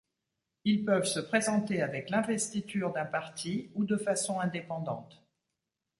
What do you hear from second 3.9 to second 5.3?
façon indépendante.